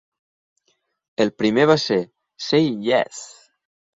El 1.25 1.33
primer 1.41 1.67
va 1.71 1.77
ser 1.83 1.99
"Say 2.47 2.73
Yes!" 2.87 3.23